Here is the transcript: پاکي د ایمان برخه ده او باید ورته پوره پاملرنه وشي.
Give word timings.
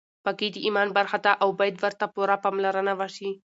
پاکي 0.23 0.47
د 0.51 0.57
ایمان 0.65 0.87
برخه 0.97 1.17
ده 1.25 1.31
او 1.43 1.49
باید 1.59 1.75
ورته 1.83 2.05
پوره 2.13 2.35
پاملرنه 2.43 2.93
وشي. 2.99 3.29